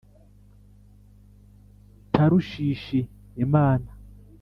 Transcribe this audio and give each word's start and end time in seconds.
Tarushishi 2.13 2.99
imana. 3.43 3.89